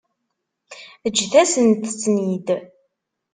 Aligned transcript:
Ǧǧet-asent-ten-id. 1.11 2.47